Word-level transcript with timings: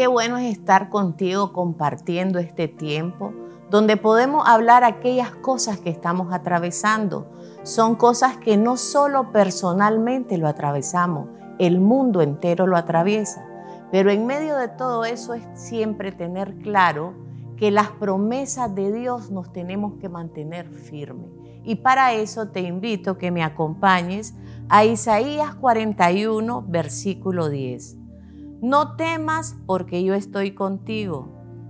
Qué 0.00 0.06
bueno 0.06 0.38
es 0.38 0.50
estar 0.50 0.88
contigo 0.88 1.52
compartiendo 1.52 2.38
este 2.38 2.68
tiempo 2.68 3.34
donde 3.68 3.98
podemos 3.98 4.48
hablar 4.48 4.82
aquellas 4.82 5.30
cosas 5.30 5.78
que 5.78 5.90
estamos 5.90 6.32
atravesando. 6.32 7.30
Son 7.64 7.96
cosas 7.96 8.38
que 8.38 8.56
no 8.56 8.78
solo 8.78 9.30
personalmente 9.30 10.38
lo 10.38 10.48
atravesamos, 10.48 11.28
el 11.58 11.80
mundo 11.82 12.22
entero 12.22 12.66
lo 12.66 12.78
atraviesa. 12.78 13.46
Pero 13.92 14.10
en 14.10 14.24
medio 14.24 14.56
de 14.56 14.68
todo 14.68 15.04
eso 15.04 15.34
es 15.34 15.42
siempre 15.52 16.12
tener 16.12 16.56
claro 16.62 17.12
que 17.58 17.70
las 17.70 17.90
promesas 17.90 18.74
de 18.74 18.92
Dios 18.92 19.30
nos 19.30 19.52
tenemos 19.52 19.98
que 20.00 20.08
mantener 20.08 20.70
firmes. 20.70 21.28
Y 21.62 21.74
para 21.74 22.14
eso 22.14 22.48
te 22.48 22.60
invito 22.62 23.18
que 23.18 23.30
me 23.30 23.44
acompañes 23.44 24.34
a 24.70 24.82
Isaías 24.86 25.56
41, 25.56 26.64
versículo 26.66 27.50
10. 27.50 27.99
No 28.62 28.96
temas 28.96 29.56
porque 29.64 30.04
yo 30.04 30.12
estoy 30.14 30.52
contigo. 30.52 31.28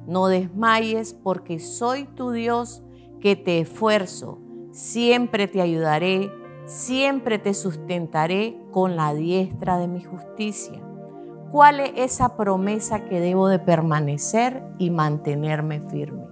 No 0.09 0.27
desmayes 0.27 1.15
porque 1.15 1.61
soy 1.61 2.07
tu 2.17 2.33
Dios 2.33 2.83
que 3.21 3.37
te 3.37 3.61
esfuerzo. 3.61 4.41
Siempre 4.73 5.47
te 5.47 5.61
ayudaré, 5.61 6.33
siempre 6.65 7.39
te 7.39 7.55
sustentaré 7.55 8.61
con 8.73 8.97
la 8.97 9.15
diestra 9.15 9.79
de 9.79 9.87
mi 9.87 10.03
justicia. 10.03 10.83
¿Cuál 11.53 11.79
es 11.79 11.93
esa 11.95 12.37
promesa 12.37 13.05
que 13.05 13.21
debo 13.21 13.47
de 13.47 13.61
permanecer 13.61 14.65
y 14.79 14.91
mantenerme 14.91 15.81
firme? 15.91 16.25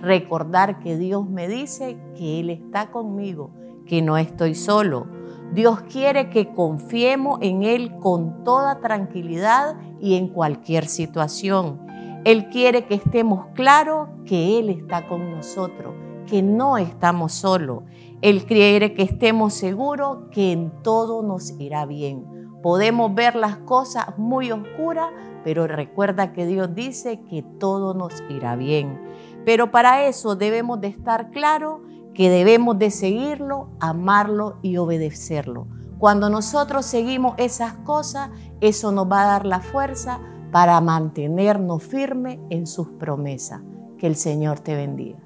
Recordar 0.00 0.78
que 0.78 0.96
Dios 0.96 1.28
me 1.28 1.46
dice 1.46 1.98
que 2.14 2.40
Él 2.40 2.48
está 2.48 2.90
conmigo, 2.90 3.50
que 3.84 4.00
no 4.00 4.16
estoy 4.16 4.54
solo. 4.54 5.06
Dios 5.52 5.82
quiere 5.82 6.28
que 6.28 6.52
confiemos 6.52 7.38
en 7.40 7.62
Él 7.62 7.96
con 7.98 8.44
toda 8.44 8.80
tranquilidad 8.80 9.76
y 10.00 10.16
en 10.16 10.28
cualquier 10.28 10.86
situación. 10.86 11.80
Él 12.24 12.48
quiere 12.48 12.86
que 12.86 12.94
estemos 12.94 13.46
claros 13.54 14.08
que 14.24 14.58
Él 14.58 14.68
está 14.68 15.06
con 15.06 15.30
nosotros, 15.30 15.94
que 16.26 16.42
no 16.42 16.76
estamos 16.76 17.32
solos. 17.32 17.84
Él 18.20 18.44
quiere 18.44 18.94
que 18.94 19.02
estemos 19.02 19.54
seguros 19.54 20.28
que 20.32 20.52
en 20.52 20.72
todo 20.82 21.22
nos 21.22 21.52
irá 21.60 21.86
bien. 21.86 22.24
Podemos 22.62 23.14
ver 23.14 23.36
las 23.36 23.58
cosas 23.58 24.18
muy 24.18 24.50
oscuras, 24.50 25.10
pero 25.44 25.68
recuerda 25.68 26.32
que 26.32 26.46
Dios 26.46 26.74
dice 26.74 27.20
que 27.30 27.44
todo 27.60 27.94
nos 27.94 28.24
irá 28.28 28.56
bien. 28.56 29.00
Pero 29.44 29.70
para 29.70 30.06
eso 30.06 30.34
debemos 30.34 30.80
de 30.80 30.88
estar 30.88 31.30
claros 31.30 31.82
que 32.16 32.30
debemos 32.30 32.78
de 32.78 32.90
seguirlo, 32.90 33.68
amarlo 33.78 34.56
y 34.62 34.78
obedecerlo. 34.78 35.66
Cuando 35.98 36.30
nosotros 36.30 36.86
seguimos 36.86 37.34
esas 37.36 37.74
cosas, 37.74 38.30
eso 38.62 38.90
nos 38.90 39.10
va 39.10 39.22
a 39.22 39.26
dar 39.26 39.44
la 39.44 39.60
fuerza 39.60 40.18
para 40.50 40.80
mantenernos 40.80 41.82
firmes 41.82 42.38
en 42.48 42.66
sus 42.66 42.88
promesas. 42.88 43.60
Que 43.98 44.06
el 44.06 44.16
Señor 44.16 44.60
te 44.60 44.74
bendiga. 44.74 45.18